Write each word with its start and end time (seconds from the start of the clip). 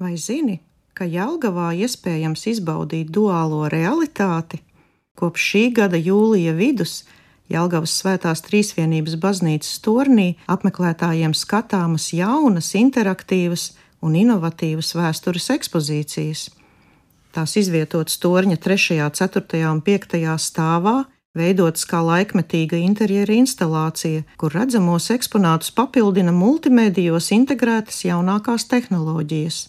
Vai 0.00 0.14
zini, 0.16 0.54
ka 0.96 1.04
Jelgavā 1.04 1.74
iespējams 1.76 2.46
izbaudīt 2.48 3.10
duālo 3.12 3.66
realitāti? 3.68 4.62
Kopš 5.12 5.48
šī 5.50 5.64
gada 5.76 5.98
jūlija 6.00 6.54
vidus 6.56 7.02
Jelgavas 7.52 7.98
Svētās 8.00 8.40
Trīsvienības 8.46 9.18
baznīcas 9.20 9.74
tornī 9.84 10.38
apmeklētājiem 10.48 11.34
skatāmas 11.36 12.06
jaunas, 12.16 12.70
interaktīvas 12.80 13.64
un 14.00 14.16
inovatīvas 14.16 14.94
vēstures 14.96 15.50
ekspozīcijas. 15.52 16.46
Tās 17.36 17.56
izvietotas 17.60 18.16
torņa 18.22 18.56
3., 18.56 18.96
4. 19.20 19.60
un 19.68 19.82
5. 19.84 20.16
stāvā, 20.46 20.94
veidotas 21.36 21.84
kā 21.90 22.00
laikmetīga 22.06 22.80
interjera 22.80 23.36
instalācija, 23.36 24.24
kur 24.40 24.56
redzamos 24.56 25.10
eksponātus 25.12 25.76
papildina 25.76 26.32
multimedijos 26.32 27.28
integrētas 27.36 28.00
jaunākās 28.08 28.64
tehnoloģijas. 28.72 29.60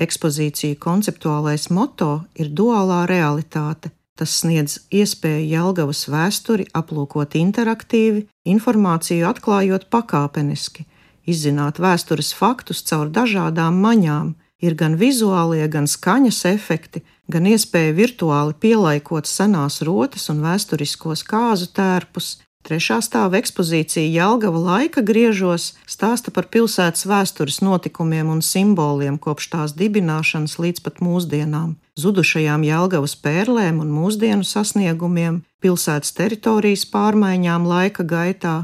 Ekspozīcija 0.00 0.74
konceptuālais 0.82 1.68
moto 1.70 2.24
ir 2.34 2.48
duālā 2.50 3.04
realitāte. 3.06 3.92
Tas 4.18 4.30
sniedz 4.40 4.78
iespēju 4.94 5.46
Jelgavas 5.50 6.04
vēsturi 6.10 6.68
aplūkot 6.74 7.34
interaktīvi, 7.38 8.24
informāciju 8.46 9.26
atklājot 9.26 9.88
pakāpeniski, 9.90 10.86
izzināt 11.26 11.80
vēstures 11.82 12.30
faktus 12.34 12.82
caur 12.86 13.10
dažādām 13.10 13.80
maņām, 13.82 14.34
ir 14.62 14.74
gan 14.78 14.94
vizuālie, 14.98 15.66
gan 15.70 15.86
skaņas 15.90 16.44
efekti, 16.50 17.02
gan 17.30 17.46
iespēja 17.50 17.94
virtuāli 17.98 18.54
pielaikot 18.60 19.30
senās 19.30 19.80
rotas 19.86 20.30
un 20.30 20.42
vēsturiskos 20.46 21.26
kāzu 21.26 21.70
tērpus. 21.74 22.36
Trešā 22.64 23.02
stāva 23.04 23.36
ekspozīcija 23.42 24.08
Jālgava 24.08 24.56
laika 24.56 25.02
griežos 25.04 25.74
stāsta 25.84 26.32
par 26.32 26.46
pilsētas 26.48 27.04
vēstures 27.04 27.58
notikumiem 27.60 28.30
un 28.32 28.40
simboliem 28.40 29.18
kopš 29.20 29.50
tās 29.52 29.74
dibināšanas 29.76 30.56
līdz 30.56 30.80
pat 30.86 31.02
mūsdienām, 31.04 31.74
zudušajām 32.00 32.64
Jālgavas 32.64 33.18
pērlēm 33.20 33.82
un 33.84 33.90
mūsdienu 33.92 34.48
sasniegumiem, 34.48 35.42
pilsētas 35.60 36.16
teritorijas 36.16 36.86
pārmaiņām 36.88 37.68
laika 37.68 38.08
gaitā. 38.08 38.56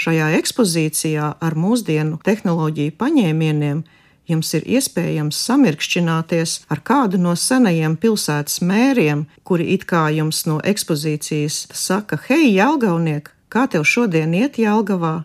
Šajā 0.00 0.32
ekspozīcijā 0.40 1.28
ar 1.36 1.60
mūsdienu 1.60 2.16
tehnoloģiju 2.24 2.96
paņēmieniem 2.96 3.84
jums 4.30 4.52
ir 4.58 4.66
iespējams 4.66 5.38
samirkšķināties 5.48 6.56
ar 6.72 6.82
kādu 6.82 7.20
no 7.22 7.34
senajiem 7.38 7.96
pilsētas 8.00 8.60
mēriem, 8.62 9.26
kuri 9.44 9.70
it 9.74 9.86
kā 9.90 10.08
jums 10.14 10.44
no 10.46 10.58
ekspozīcijas 10.64 11.66
saka: 11.72 12.18
Hei, 12.28 12.52
Jālgauniek, 12.56 13.30
kā 13.48 13.66
tev 13.70 13.86
šodien 13.86 14.34
iet 14.34 14.58
Jālgavā? 14.58 15.22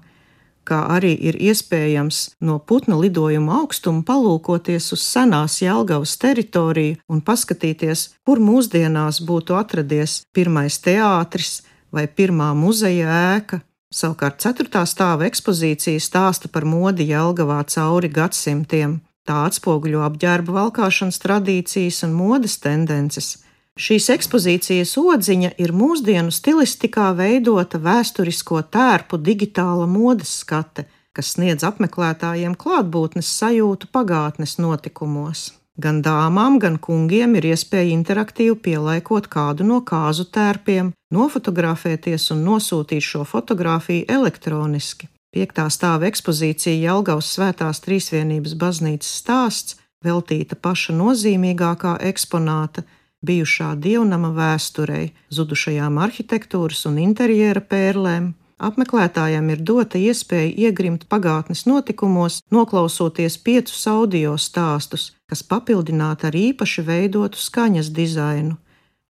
Kā 0.61 0.83
arī 0.93 1.15
ir 1.17 1.39
iespējams 1.41 2.17
no 2.45 2.59
putna 2.59 2.99
lidojuma 2.99 3.57
augstuma 3.63 4.03
palūkoties 4.05 4.91
uz 4.93 5.01
senās 5.01 5.57
Jālgavas 5.63 6.13
teritoriju 6.21 6.99
un 7.09 7.23
paskatīties, 7.25 8.11
kur 8.25 8.39
mūsdienās 8.39 9.23
būtu 9.25 9.57
atradies 9.57 10.21
pirmais 10.31 10.77
teātris 10.85 11.63
vai 11.91 12.05
pirmā 12.07 12.51
muzeja 12.55 13.09
ēka, 13.35 13.63
Savukārt 13.91 14.39
4. 14.39 14.85
stāva 14.87 15.25
ekspozīcija 15.27 15.99
stāsta 15.99 16.47
par 16.47 16.63
modi 16.63 17.09
Jelgavā 17.09 17.59
cauri 17.67 18.07
gadsimtiem. 18.07 19.01
Tā 19.27 19.41
atspoguļo 19.49 20.05
apģērba 20.05 20.53
valkāšanas 20.55 21.19
tradīcijas 21.19 21.99
un 22.07 22.13
modes 22.15 22.55
tendences. 22.63 23.33
Šīs 23.75 24.07
ekspozīcijas 24.15 24.95
odziņa 24.99 25.51
ir 25.63 25.73
mūsdienu 25.75 26.31
stilistikā 26.31 27.09
veidota 27.19 27.79
vēsturisko 27.83 28.63
tērpu 28.71 29.19
digitāla 29.19 29.87
modes 29.91 30.37
skate, 30.39 30.87
kas 31.11 31.35
sniedz 31.35 31.67
apmeklētājiem 31.67 32.55
klātbūtnes 32.55 33.27
sajūtu 33.41 33.91
pagātnes 33.91 34.55
notikumos. 34.59 35.49
Gan 35.81 35.99
dāmām, 36.03 36.59
gan 36.63 36.79
kungiem 36.79 37.35
ir 37.39 37.51
iespēja 37.51 37.91
interaktīvi 37.91 38.55
pielaikot 38.67 39.27
kādu 39.31 39.67
no 39.67 39.79
kāzu 39.83 40.27
tērpiem, 40.31 40.91
nofotografēties 41.11 42.29
un 42.35 42.45
nosūtīt 42.47 43.05
šo 43.05 43.25
fotografiju 43.27 44.07
elektroniski. 44.09 45.09
Piektā 45.31 45.67
stāva 45.71 46.09
ekspozīcija 46.09 46.75
Jelgavas 46.75 47.29
Svētās 47.35 47.79
Trīsvienības 47.85 48.57
baznīcas 48.59 49.13
stāsts 49.21 49.77
veltīta 50.03 50.57
paša 50.59 50.97
nozīmīgākā 50.97 51.95
eksponāta 52.09 52.83
bijušā 53.23 53.75
dievnama 53.79 54.33
vēsturei, 54.35 55.11
zudušajām 55.31 56.01
arhitektūras 56.01 56.87
un 56.89 56.97
interjera 57.05 57.61
pērlēm, 57.61 58.31
Apmeklētājiem 58.61 59.47
ir 59.55 59.61
dota 59.65 59.97
iespēja 59.97 60.51
iegrimt 60.67 61.07
pagātnes 61.09 61.63
notikumos, 61.65 62.43
noklausoties 62.53 63.39
piecus 63.41 63.87
audio 63.89 64.35
stāstus, 64.37 65.07
kas 65.25 65.41
papildināti 65.41 66.27
ar 66.29 66.37
īpaši 66.37 66.83
veidotu 66.85 67.41
skaņas 67.41 67.89
dizainu. 67.97 68.59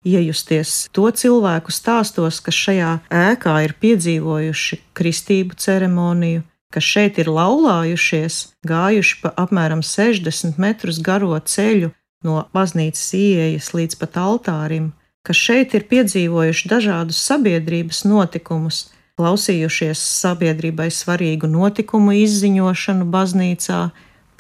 Iejusties 0.02 0.88
to 0.98 1.06
cilvēku 1.14 1.70
stāstos, 1.70 2.40
kas 2.42 2.58
šajā 2.58 2.94
ēkā 3.14 3.54
ir 3.68 3.76
piedzīvojuši 3.78 4.80
kristību 4.98 5.58
ceremoniju, 5.62 6.42
kas 6.74 6.88
šeit 6.88 7.20
ir 7.22 7.30
laulājušies, 7.30 8.38
gājuši 8.66 9.20
pa 9.22 9.34
apmēram 9.44 9.84
60 9.86 10.58
metrus 10.58 10.98
garo 11.06 11.38
ceļu 11.38 11.92
no 12.26 12.40
baznīcas 12.56 13.14
ieejas 13.18 13.74
līdz 13.78 14.00
pat 14.02 14.18
altārim, 14.18 14.90
kas 15.22 15.38
šeit 15.38 15.76
ir 15.78 15.86
piedzīvojuši 15.92 16.72
dažādus 16.72 17.22
sabiedrības 17.22 18.02
notikumus, 18.10 18.88
klausījušies 19.22 20.02
sabiedrībai 20.22 20.90
svarīgu 20.90 21.50
notikumu 21.52 22.16
izziņošanu 22.24 23.06
baznīcā, 23.14 23.84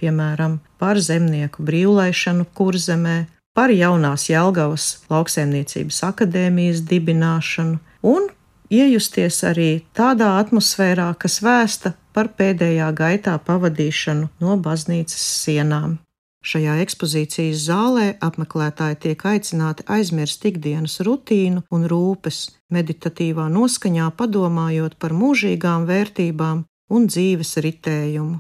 piemēram, 0.02 0.58
par 0.82 0.98
zemnieku 0.98 1.62
brīvlaišanu 1.68 2.48
kurzemē, 2.58 3.18
par 3.58 3.72
jaunās 3.74 4.28
Jelgavas 4.30 4.86
lauksēmniecības 5.12 6.04
akadēmijas 6.08 6.84
dibināšanu 6.88 7.80
un 8.08 8.30
iejusties 8.72 9.42
arī 9.48 9.72
tādā 9.98 10.38
atmosfērā, 10.40 11.12
kas 11.20 11.42
vēsta 11.44 11.94
par 12.16 12.32
pēdējā 12.38 12.88
gaitā 12.96 13.36
pavadīšanu 13.46 14.30
no 14.44 14.56
baznīcas 14.58 15.28
sienām. 15.44 16.00
Šajā 16.42 16.80
ekspozīcijas 16.82 17.68
zālē 17.68 18.06
apmeklētāji 18.26 18.98
tiek 19.04 19.26
aicināti 19.30 19.86
aizmirst 19.86 20.48
ikdienas 20.50 20.98
rutīnu 21.06 21.62
un 21.70 21.86
rūpes, 21.92 22.40
meditatīvā 22.74 23.46
noskaņā 23.54 24.08
padomājot 24.18 24.98
par 24.98 25.14
mūžīgām 25.14 25.86
vērtībām 25.92 26.64
un 26.98 27.06
dzīves 27.12 27.60
ritējumu. 27.62 28.40